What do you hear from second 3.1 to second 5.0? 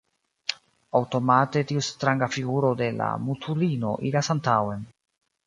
mutulino iras antaŭen.